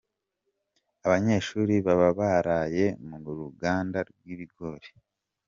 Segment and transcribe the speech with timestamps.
[1.05, 4.89] Abanyeshuri baba bararaye mu ruganda rw’ibigori?.